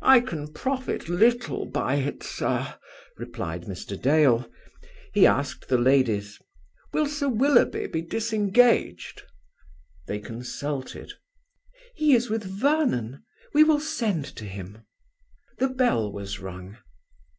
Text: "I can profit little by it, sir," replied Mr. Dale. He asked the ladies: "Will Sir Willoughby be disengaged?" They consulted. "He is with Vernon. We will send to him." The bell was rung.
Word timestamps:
"I 0.00 0.20
can 0.20 0.50
profit 0.54 1.10
little 1.10 1.66
by 1.66 1.96
it, 1.96 2.22
sir," 2.22 2.76
replied 3.18 3.64
Mr. 3.64 4.00
Dale. 4.00 4.50
He 5.12 5.26
asked 5.26 5.68
the 5.68 5.76
ladies: 5.76 6.38
"Will 6.94 7.04
Sir 7.04 7.28
Willoughby 7.28 7.86
be 7.88 8.00
disengaged?" 8.00 9.24
They 10.06 10.20
consulted. 10.20 11.12
"He 11.94 12.14
is 12.14 12.30
with 12.30 12.44
Vernon. 12.44 13.22
We 13.52 13.62
will 13.62 13.78
send 13.78 14.24
to 14.36 14.46
him." 14.46 14.86
The 15.58 15.68
bell 15.68 16.10
was 16.10 16.38
rung. 16.40 16.78